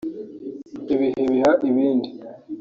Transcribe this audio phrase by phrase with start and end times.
[0.93, 2.09] Ibihe biha ibindi